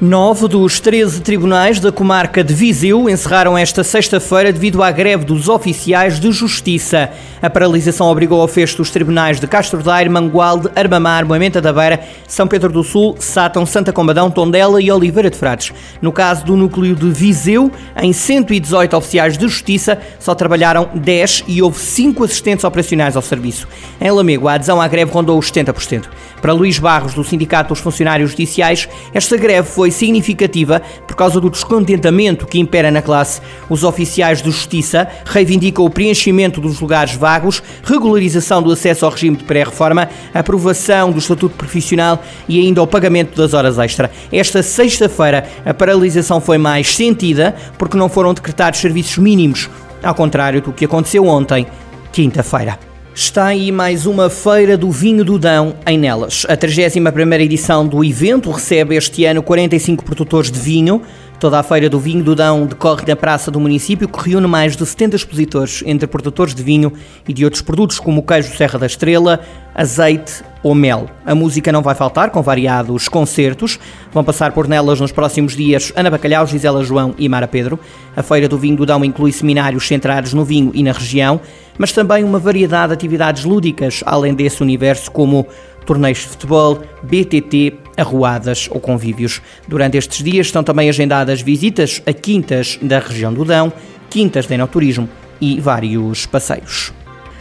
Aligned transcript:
Nove 0.00 0.48
dos 0.48 0.80
13 0.80 1.20
tribunais 1.20 1.78
da 1.78 1.92
comarca 1.92 2.42
de 2.42 2.54
Viseu 2.54 3.06
encerraram 3.06 3.58
esta 3.58 3.84
sexta-feira 3.84 4.50
devido 4.50 4.82
à 4.82 4.90
greve 4.90 5.26
dos 5.26 5.46
oficiais 5.46 6.18
de 6.18 6.32
justiça. 6.32 7.10
A 7.42 7.50
paralisação 7.50 8.06
obrigou 8.06 8.40
ao 8.40 8.48
fecho 8.48 8.78
dos 8.78 8.90
tribunais 8.90 9.38
de 9.38 9.46
Castro 9.46 9.82
Daire, 9.82 10.08
Mangualde, 10.08 10.70
Armamar, 10.74 11.26
Moimenta 11.26 11.60
da 11.60 11.70
Beira, 11.70 12.00
São 12.26 12.46
Pedro 12.46 12.72
do 12.72 12.82
Sul, 12.82 13.16
Sátão, 13.18 13.66
Santa 13.66 13.92
Combadão, 13.92 14.30
Tondela 14.30 14.80
e 14.80 14.90
Oliveira 14.90 15.28
de 15.28 15.36
Frades. 15.36 15.70
No 16.00 16.12
caso 16.12 16.46
do 16.46 16.56
núcleo 16.56 16.96
de 16.96 17.10
Viseu, 17.10 17.70
em 18.00 18.14
118 18.14 18.96
oficiais 18.96 19.36
de 19.36 19.46
justiça, 19.46 19.98
só 20.18 20.34
trabalharam 20.34 20.88
10 20.94 21.44
e 21.46 21.60
houve 21.60 21.78
5 21.78 22.24
assistentes 22.24 22.64
operacionais 22.64 23.16
ao 23.16 23.22
serviço. 23.22 23.68
Em 24.00 24.10
Lamego, 24.10 24.48
a 24.48 24.54
adesão 24.54 24.80
à 24.80 24.88
greve 24.88 25.12
rondou 25.12 25.38
os 25.38 25.52
70%. 25.52 26.04
Para 26.40 26.54
Luís 26.54 26.78
Barros, 26.78 27.12
do 27.12 27.22
Sindicato 27.22 27.68
dos 27.68 27.80
Funcionários 27.80 28.30
Judiciais, 28.30 28.88
esta 29.12 29.36
greve 29.36 29.68
foi 29.68 29.89
foi 29.90 29.92
significativa 29.92 30.80
por 31.06 31.16
causa 31.16 31.40
do 31.40 31.50
descontentamento 31.50 32.46
que 32.46 32.58
impera 32.58 32.90
na 32.90 33.02
classe. 33.02 33.40
Os 33.68 33.84
oficiais 33.84 34.40
de 34.40 34.50
justiça 34.50 35.08
reivindicam 35.26 35.84
o 35.84 35.90
preenchimento 35.90 36.60
dos 36.60 36.80
lugares 36.80 37.14
vagos, 37.14 37.62
regularização 37.82 38.62
do 38.62 38.72
acesso 38.72 39.04
ao 39.04 39.10
regime 39.10 39.36
de 39.36 39.44
pré-reforma, 39.44 40.08
aprovação 40.32 41.10
do 41.10 41.18
estatuto 41.18 41.56
profissional 41.56 42.22
e 42.48 42.60
ainda 42.60 42.82
o 42.82 42.86
pagamento 42.86 43.36
das 43.36 43.52
horas 43.52 43.78
extra. 43.78 44.10
Esta 44.32 44.62
sexta-feira 44.62 45.46
a 45.64 45.74
paralisação 45.74 46.40
foi 46.40 46.56
mais 46.56 46.94
sentida 46.94 47.54
porque 47.76 47.96
não 47.96 48.08
foram 48.08 48.32
decretados 48.32 48.80
serviços 48.80 49.18
mínimos, 49.18 49.68
ao 50.02 50.14
contrário 50.14 50.62
do 50.62 50.72
que 50.72 50.84
aconteceu 50.84 51.26
ontem, 51.26 51.66
quinta-feira. 52.12 52.89
Está 53.12 53.46
aí 53.46 53.72
mais 53.72 54.06
uma 54.06 54.30
Feira 54.30 54.78
do 54.78 54.88
Vinho 54.90 55.24
do 55.24 55.36
Dão 55.36 55.74
em 55.84 55.98
Nelas. 55.98 56.46
A 56.48 56.56
31ª 56.56 57.40
edição 57.40 57.86
do 57.86 58.04
evento 58.04 58.50
recebe 58.50 58.94
este 58.94 59.24
ano 59.24 59.42
45 59.42 60.04
produtores 60.04 60.50
de 60.50 60.58
vinho. 60.58 61.02
Toda 61.40 61.58
a 61.58 61.62
Feira 61.62 61.88
do 61.88 61.98
Vinho 61.98 62.22
do 62.22 62.34
Dão 62.34 62.66
decorre 62.66 63.02
na 63.08 63.16
praça 63.16 63.50
do 63.50 63.58
município, 63.58 64.06
que 64.06 64.28
reúne 64.28 64.46
mais 64.46 64.76
de 64.76 64.84
70 64.84 65.16
expositores 65.16 65.82
entre 65.86 66.06
produtores 66.06 66.54
de 66.54 66.62
vinho 66.62 66.92
e 67.26 67.32
de 67.32 67.46
outros 67.46 67.62
produtos 67.62 67.98
como 67.98 68.20
o 68.20 68.22
queijo 68.22 68.54
Serra 68.54 68.78
da 68.78 68.84
Estrela, 68.84 69.40
azeite 69.74 70.44
ou 70.62 70.74
mel. 70.74 71.06
A 71.24 71.34
música 71.34 71.72
não 71.72 71.80
vai 71.80 71.94
faltar, 71.94 72.28
com 72.28 72.42
variados 72.42 73.08
concertos. 73.08 73.80
Vão 74.12 74.22
passar 74.22 74.52
por 74.52 74.68
nelas 74.68 75.00
nos 75.00 75.12
próximos 75.12 75.56
dias 75.56 75.90
Ana 75.96 76.10
Bacalhau, 76.10 76.46
Gisela 76.46 76.84
João 76.84 77.14
e 77.16 77.26
Mara 77.26 77.48
Pedro. 77.48 77.80
A 78.14 78.22
Feira 78.22 78.46
do 78.46 78.58
Vinho 78.58 78.76
do 78.76 78.84
Dão 78.84 79.02
inclui 79.02 79.32
seminários 79.32 79.88
centrados 79.88 80.34
no 80.34 80.44
vinho 80.44 80.72
e 80.74 80.82
na 80.82 80.92
região, 80.92 81.40
mas 81.78 81.90
também 81.90 82.22
uma 82.22 82.38
variedade 82.38 82.88
de 82.88 82.92
atividades 82.92 83.46
lúdicas, 83.46 84.02
além 84.04 84.34
desse 84.34 84.62
universo 84.62 85.10
como 85.10 85.46
torneios 85.86 86.18
de 86.18 86.26
futebol, 86.26 86.80
BTT, 87.02 87.78
arruadas 88.00 88.68
ou 88.70 88.80
convívios. 88.80 89.40
Durante 89.68 89.96
estes 89.96 90.22
dias 90.24 90.46
estão 90.46 90.64
também 90.64 90.88
agendadas 90.88 91.40
visitas 91.40 92.02
a 92.06 92.12
quintas 92.12 92.78
da 92.82 92.98
região 92.98 93.32
do 93.32 93.44
Dão, 93.44 93.72
quintas 94.08 94.46
de 94.46 94.54
enoturismo 94.54 95.08
e 95.40 95.60
vários 95.60 96.26
passeios. 96.26 96.92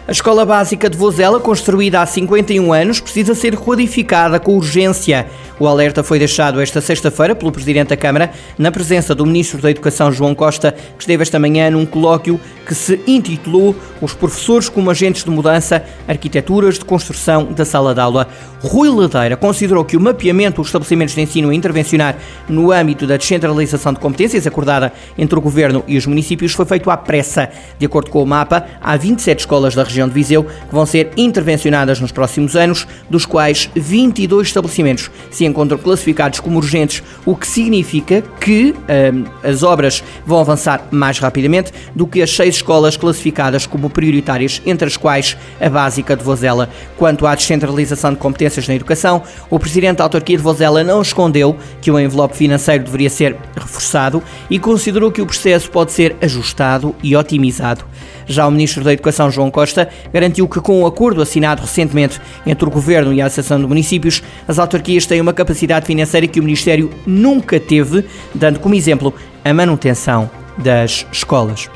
A 0.09 0.11
Escola 0.11 0.43
Básica 0.43 0.89
de 0.89 0.97
Vozela, 0.97 1.39
construída 1.39 2.01
há 2.01 2.05
51 2.07 2.73
anos, 2.73 2.99
precisa 2.99 3.35
ser 3.35 3.55
codificada 3.55 4.39
com 4.39 4.57
urgência. 4.57 5.27
O 5.59 5.67
alerta 5.67 6.01
foi 6.01 6.17
deixado 6.17 6.59
esta 6.59 6.81
sexta-feira 6.81 7.35
pelo 7.35 7.51
Presidente 7.51 7.89
da 7.89 7.97
Câmara, 7.97 8.31
na 8.57 8.71
presença 8.71 9.13
do 9.13 9.23
Ministro 9.23 9.61
da 9.61 9.69
Educação, 9.69 10.11
João 10.11 10.33
Costa, 10.33 10.71
que 10.71 11.03
esteve 11.03 11.21
esta 11.21 11.37
manhã 11.37 11.69
num 11.69 11.85
colóquio 11.85 12.41
que 12.65 12.73
se 12.73 12.99
intitulou 13.05 13.75
Os 14.01 14.13
Professores 14.13 14.67
como 14.69 14.89
Agentes 14.89 15.23
de 15.23 15.29
Mudança, 15.29 15.83
Arquiteturas 16.07 16.79
de 16.79 16.85
Construção 16.85 17.45
da 17.45 17.65
Sala 17.65 17.93
de 17.93 17.99
Aula. 17.99 18.27
Rui 18.61 18.89
Ladeira 18.89 19.37
considerou 19.37 19.83
que 19.83 19.97
o 19.97 20.01
mapeamento 20.01 20.57
dos 20.61 20.67
estabelecimentos 20.67 21.13
de 21.13 21.21
ensino 21.21 21.49
a 21.49 21.53
intervencionar 21.53 22.15
no 22.47 22.71
âmbito 22.71 23.05
da 23.05 23.17
descentralização 23.17 23.93
de 23.93 23.99
competências 23.99 24.47
acordada 24.47 24.93
entre 25.17 25.37
o 25.37 25.41
Governo 25.41 25.83
e 25.87 25.97
os 25.97 26.05
municípios 26.05 26.53
foi 26.53 26.65
feito 26.65 26.89
à 26.89 26.97
pressa. 26.97 27.49
De 27.77 27.85
acordo 27.85 28.09
com 28.09 28.23
o 28.23 28.25
mapa, 28.25 28.65
há 28.81 28.95
27 28.95 29.39
escolas 29.39 29.75
da 29.75 29.83
região 29.83 29.98
região 29.99 30.07
de 30.07 30.13
Viseu, 30.13 30.43
que 30.43 30.73
vão 30.73 30.85
ser 30.85 31.11
intervencionadas 31.17 31.99
nos 31.99 32.11
próximos 32.11 32.55
anos, 32.55 32.87
dos 33.09 33.25
quais 33.25 33.69
22 33.75 34.47
estabelecimentos 34.47 35.11
se 35.29 35.45
encontram 35.45 35.77
classificados 35.77 36.39
como 36.39 36.57
urgentes, 36.57 37.03
o 37.25 37.35
que 37.35 37.47
significa 37.47 38.23
que 38.39 38.73
hum, 38.73 39.25
as 39.43 39.63
obras 39.63 40.03
vão 40.25 40.39
avançar 40.39 40.87
mais 40.91 41.19
rapidamente 41.19 41.71
do 41.93 42.07
que 42.07 42.21
as 42.21 42.31
seis 42.31 42.55
escolas 42.55 42.95
classificadas 42.95 43.65
como 43.65 43.89
prioritárias, 43.89 44.61
entre 44.65 44.87
as 44.87 44.97
quais 44.97 45.37
a 45.59 45.69
básica 45.69 46.15
de 46.15 46.23
Vozela. 46.23 46.69
Quanto 46.97 47.27
à 47.27 47.35
descentralização 47.35 48.11
de 48.11 48.17
competências 48.17 48.67
na 48.67 48.75
educação, 48.75 49.21
o 49.49 49.59
presidente 49.59 49.97
da 49.97 50.03
autarquia 50.03 50.37
de 50.37 50.43
Vozela 50.43 50.83
não 50.83 51.01
escondeu 51.01 51.55
que 51.81 51.91
o 51.91 51.99
envelope 51.99 52.35
financeiro 52.35 52.83
deveria 52.83 53.09
ser 53.09 53.35
reforçado 53.59 54.23
e 54.49 54.57
considerou 54.57 55.11
que 55.11 55.21
o 55.21 55.25
processo 55.25 55.69
pode 55.69 55.91
ser 55.91 56.15
ajustado 56.21 56.95
e 57.03 57.15
otimizado. 57.15 57.85
Já 58.25 58.47
o 58.47 58.51
ministro 58.51 58.83
da 58.83 58.93
Educação, 58.93 59.31
João 59.31 59.49
Costa, 59.49 59.89
garantiu 60.13 60.47
que, 60.47 60.59
com 60.59 60.83
o 60.83 60.87
acordo 60.87 61.21
assinado 61.21 61.61
recentemente 61.61 62.21
entre 62.45 62.67
o 62.67 62.71
Governo 62.71 63.11
e 63.11 63.21
a 63.21 63.25
Associação 63.25 63.59
de 63.59 63.67
Municípios, 63.67 64.21
as 64.47 64.59
autarquias 64.59 65.05
têm 65.05 65.19
uma 65.19 65.33
capacidade 65.33 65.85
financeira 65.85 66.27
que 66.27 66.39
o 66.39 66.43
Ministério 66.43 66.89
nunca 67.05 67.59
teve, 67.59 68.05
dando 68.33 68.59
como 68.59 68.75
exemplo 68.75 69.13
a 69.43 69.53
manutenção 69.53 70.29
das 70.57 71.05
escolas. 71.11 71.69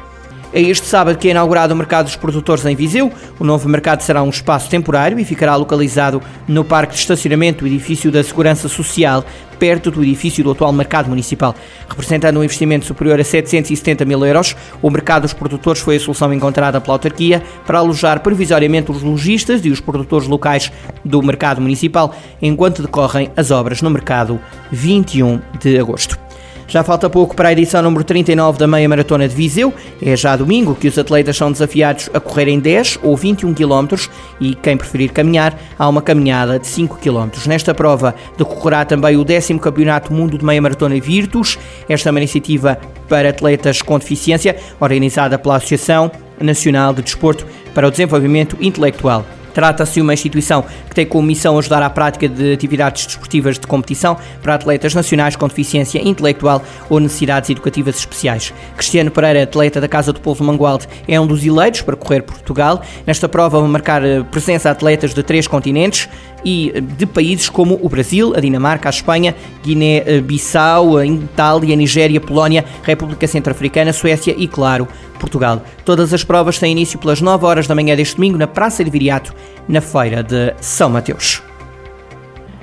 É 0.55 0.61
este 0.61 0.85
sábado 0.85 1.17
que 1.17 1.27
é 1.27 1.31
inaugurado 1.31 1.73
o 1.73 1.75
Mercado 1.75 2.05
dos 2.05 2.15
Produtores 2.15 2.63
em 2.63 2.75
Viseu. 2.75 3.11
O 3.39 3.43
novo 3.43 3.67
mercado 3.67 4.01
será 4.01 4.21
um 4.21 4.29
espaço 4.29 4.69
temporário 4.69 5.17
e 5.17 5.25
ficará 5.25 5.55
localizado 5.55 6.21
no 6.47 6.63
Parque 6.63 6.93
de 6.93 6.99
Estacionamento 6.99 7.63
do 7.63 7.67
Edifício 7.67 8.11
da 8.11 8.23
Segurança 8.23 8.69
Social, 8.69 9.25
perto 9.57 9.89
do 9.89 10.03
edifício 10.03 10.43
do 10.43 10.51
atual 10.51 10.71
Mercado 10.71 11.09
Municipal. 11.09 11.55
Representando 11.89 12.39
um 12.39 12.43
investimento 12.43 12.85
superior 12.85 13.19
a 13.19 13.23
770 13.23 14.05
mil 14.05 14.23
euros, 14.23 14.55
o 14.79 14.91
Mercado 14.91 15.23
dos 15.23 15.33
Produtores 15.33 15.81
foi 15.81 15.95
a 15.95 15.99
solução 15.99 16.31
encontrada 16.31 16.79
pela 16.79 16.93
autarquia 16.93 17.41
para 17.65 17.79
alojar 17.79 18.19
provisoriamente 18.19 18.91
os 18.91 19.01
lojistas 19.01 19.65
e 19.65 19.71
os 19.71 19.79
produtores 19.79 20.27
locais 20.27 20.71
do 21.03 21.19
Mercado 21.23 21.61
Municipal, 21.61 22.15
enquanto 22.39 22.83
decorrem 22.83 23.31
as 23.35 23.49
obras 23.49 23.81
no 23.81 23.89
mercado 23.89 24.39
21 24.71 25.41
de 25.59 25.79
agosto. 25.79 26.22
Já 26.73 26.83
falta 26.83 27.07
pouco 27.07 27.35
para 27.35 27.49
a 27.49 27.51
edição 27.51 27.83
número 27.83 28.03
39 28.03 28.57
da 28.57 28.65
Meia 28.65 28.89
Maratona 28.89 29.27
de 29.27 29.35
Viseu. 29.35 29.71
É 30.01 30.15
já 30.17 30.35
domingo 30.35 30.73
que 30.73 30.87
os 30.87 30.97
atletas 30.97 31.37
são 31.37 31.51
desafiados 31.51 32.09
a 32.11 32.19
correrem 32.19 32.59
10 32.59 32.97
ou 33.03 33.15
21 33.15 33.53
km 33.53 33.95
e 34.41 34.55
quem 34.55 34.75
preferir 34.75 35.11
caminhar, 35.11 35.55
há 35.77 35.87
uma 35.87 36.01
caminhada 36.01 36.57
de 36.57 36.65
5 36.65 36.97
km. 36.97 37.29
Nesta 37.45 37.75
prova 37.75 38.15
decorrerá 38.39 38.85
também 38.85 39.15
o 39.15 39.23
10 39.23 39.49
Campeonato 39.61 40.11
Mundo 40.11 40.35
de 40.35 40.43
Meia 40.43 40.63
Maratona 40.63 40.99
Virtus. 40.99 41.59
Esta 41.87 42.09
é 42.09 42.11
uma 42.11 42.19
iniciativa 42.19 42.79
para 43.07 43.29
atletas 43.29 43.83
com 43.83 43.99
deficiência, 43.99 44.57
organizada 44.79 45.37
pela 45.37 45.57
Associação 45.57 46.09
Nacional 46.41 46.91
de 46.91 47.03
Desporto 47.03 47.45
para 47.75 47.87
o 47.87 47.91
Desenvolvimento 47.91 48.57
Intelectual. 48.59 49.23
Trata-se 49.53 49.93
de 49.93 50.01
uma 50.01 50.13
instituição 50.13 50.63
que 50.89 50.95
tem 50.95 51.05
como 51.05 51.27
missão 51.27 51.57
ajudar 51.57 51.83
à 51.83 51.89
prática 51.89 52.27
de 52.27 52.53
atividades 52.53 53.05
desportivas 53.05 53.59
de 53.59 53.67
competição 53.67 54.17
para 54.41 54.55
atletas 54.55 54.93
nacionais 54.93 55.35
com 55.35 55.47
deficiência 55.47 55.99
intelectual 55.99 56.63
ou 56.89 56.99
necessidades 56.99 57.49
educativas 57.49 57.95
especiais. 57.97 58.53
Cristiano 58.75 59.11
Pereira, 59.11 59.43
atleta 59.43 59.79
da 59.79 59.87
Casa 59.87 60.11
do 60.11 60.19
Povo 60.19 60.43
Mangualde, 60.43 60.87
é 61.07 61.19
um 61.19 61.27
dos 61.27 61.45
eleitos 61.45 61.81
para 61.81 61.95
correr 61.95 62.21
Portugal. 62.21 62.81
Nesta 63.05 63.29
prova 63.29 63.59
vão 63.59 63.67
marcar 63.67 64.03
eh, 64.03 64.23
presença 64.23 64.69
atletas 64.69 65.13
de 65.13 65.23
três 65.23 65.47
continentes 65.47 66.09
e 66.43 66.71
eh, 66.73 66.81
de 66.81 67.05
países 67.05 67.49
como 67.49 67.79
o 67.81 67.89
Brasil, 67.89 68.33
a 68.35 68.39
Dinamarca, 68.39 68.89
a 68.89 68.91
Espanha, 68.91 69.35
Guiné-Bissau, 69.63 70.97
a 70.97 71.05
Itália, 71.05 71.73
a 71.73 71.77
Nigéria, 71.77 72.19
a 72.19 72.21
Polónia, 72.21 72.65
a 72.81 72.85
República 72.85 73.27
Centro-Africana, 73.27 73.93
Suécia 73.93 74.35
e, 74.37 74.47
claro, 74.47 74.87
Portugal. 75.23 75.63
Todas 75.85 76.13
as 76.13 76.23
provas 76.23 76.59
têm 76.59 76.73
início 76.73 76.99
pelas 76.99 77.21
9 77.21 77.45
horas 77.45 77.65
da 77.65 77.73
manhã 77.73 77.95
deste 77.95 78.15
domingo 78.15 78.37
na 78.37 78.47
Praça 78.47 78.83
de 78.83 78.89
Viriato, 78.89 79.33
na 79.67 79.79
feira 79.79 80.21
de 80.21 80.53
São 80.59 80.89
Mateus. 80.89 81.41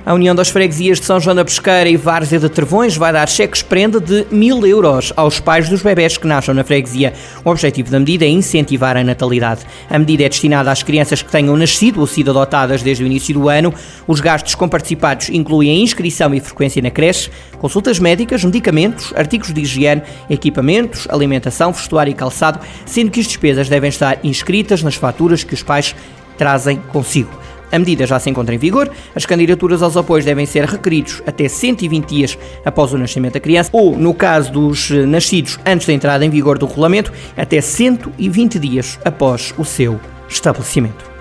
A 0.03 0.15
União 0.15 0.33
das 0.33 0.49
Freguesias 0.49 0.99
de 0.99 1.05
São 1.05 1.19
João 1.19 1.35
da 1.35 1.45
Pesqueira 1.45 1.87
e 1.87 1.95
Várzea 1.95 2.39
de 2.39 2.49
Trevões 2.49 2.97
vai 2.97 3.13
dar 3.13 3.29
cheques-prenda 3.29 3.99
de 3.99 4.25
mil 4.31 4.65
euros 4.65 5.13
aos 5.15 5.39
pais 5.39 5.69
dos 5.69 5.83
bebés 5.83 6.17
que 6.17 6.25
nasçam 6.25 6.55
na 6.55 6.63
freguesia. 6.63 7.13
O 7.45 7.51
objetivo 7.51 7.91
da 7.91 7.99
medida 7.99 8.25
é 8.25 8.27
incentivar 8.27 8.97
a 8.97 9.03
natalidade. 9.03 9.61
A 9.87 9.99
medida 9.99 10.23
é 10.23 10.29
destinada 10.29 10.71
às 10.71 10.81
crianças 10.81 11.21
que 11.21 11.29
tenham 11.31 11.55
nascido 11.55 11.99
ou 11.99 12.07
sido 12.07 12.31
adotadas 12.31 12.81
desde 12.81 13.03
o 13.03 13.05
início 13.05 13.35
do 13.35 13.47
ano. 13.47 13.71
Os 14.07 14.19
gastos 14.19 14.55
comparticipados 14.55 15.29
incluem 15.29 15.69
a 15.69 15.75
inscrição 15.75 16.33
e 16.33 16.39
frequência 16.39 16.81
na 16.81 16.89
creche, 16.89 17.29
consultas 17.59 17.99
médicas, 17.99 18.43
medicamentos, 18.43 19.13
artigos 19.15 19.53
de 19.53 19.61
higiene, 19.61 20.01
equipamentos, 20.31 21.07
alimentação, 21.11 21.71
vestuário 21.71 22.09
e 22.09 22.15
calçado, 22.15 22.59
sendo 22.87 23.11
que 23.11 23.19
as 23.19 23.27
despesas 23.27 23.69
devem 23.69 23.89
estar 23.89 24.17
inscritas 24.23 24.81
nas 24.81 24.95
faturas 24.95 25.43
que 25.43 25.53
os 25.53 25.61
pais 25.61 25.95
trazem 26.39 26.77
consigo. 26.91 27.29
A 27.71 27.79
medida 27.79 28.05
já 28.05 28.19
se 28.19 28.29
encontra 28.29 28.53
em 28.53 28.57
vigor. 28.57 28.89
As 29.15 29.25
candidaturas 29.25 29.81
aos 29.81 29.95
apoios 29.95 30.25
devem 30.25 30.45
ser 30.45 30.65
requeridos 30.65 31.21
até 31.25 31.47
120 31.47 32.05
dias 32.05 32.37
após 32.65 32.93
o 32.93 32.97
nascimento 32.97 33.33
da 33.33 33.39
criança 33.39 33.69
ou, 33.73 33.97
no 33.97 34.13
caso 34.13 34.51
dos 34.51 34.89
nascidos 34.89 35.59
antes 35.65 35.87
da 35.87 35.93
entrada 35.93 36.25
em 36.25 36.29
vigor 36.29 36.57
do 36.57 36.65
regulamento, 36.65 37.11
até 37.37 37.61
120 37.61 38.59
dias 38.59 38.99
após 39.05 39.53
o 39.57 39.63
seu 39.63 39.99
estabelecimento. 40.27 41.11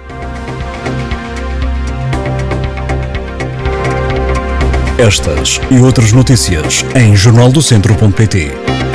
Estas 4.99 5.59
e 5.71 5.79
outras 5.79 6.13
notícias 6.13 6.85
em 6.95 7.17
jornaldocentro.pt. 7.17 8.90